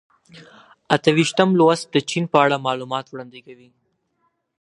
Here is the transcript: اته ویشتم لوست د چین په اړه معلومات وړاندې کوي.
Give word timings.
اته 0.95 1.09
ویشتم 1.15 1.49
لوست 1.59 1.85
د 1.91 1.95
چین 2.09 2.23
په 2.33 2.37
اړه 2.45 2.63
معلومات 2.67 3.05
وړاندې 3.09 3.39
کوي. 3.45 3.69